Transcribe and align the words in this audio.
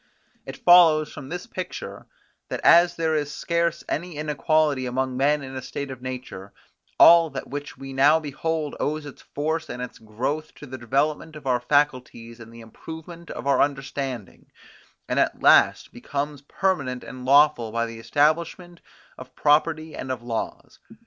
It 0.47 0.57
follows 0.57 1.13
from 1.13 1.29
this 1.29 1.45
picture, 1.45 2.07
that 2.49 2.59
as 2.61 2.95
there 2.95 3.13
is 3.13 3.31
scarce 3.31 3.83
any 3.87 4.15
inequality 4.17 4.87
among 4.87 5.15
men 5.15 5.43
in 5.43 5.55
a 5.55 5.61
state 5.61 5.91
of 5.91 6.01
nature, 6.01 6.53
all 6.97 7.29
that 7.29 7.47
which 7.51 7.77
we 7.77 7.93
now 7.93 8.19
behold 8.19 8.75
owes 8.79 9.05
its 9.05 9.21
force 9.21 9.69
and 9.69 9.79
its 9.79 9.99
growth 9.99 10.55
to 10.55 10.65
the 10.65 10.79
development 10.79 11.35
of 11.35 11.45
our 11.45 11.59
faculties 11.59 12.39
and 12.39 12.51
the 12.51 12.61
improvement 12.61 13.29
of 13.29 13.45
our 13.45 13.61
understanding, 13.61 14.51
and 15.07 15.19
at 15.19 15.43
last 15.43 15.93
becomes 15.93 16.41
permanent 16.41 17.03
and 17.03 17.23
lawful 17.23 17.71
by 17.71 17.85
the 17.85 17.99
establishment 17.99 18.81
of 19.19 19.35
property 19.35 19.95
and 19.95 20.11
of 20.11 20.23
laws. 20.23 20.79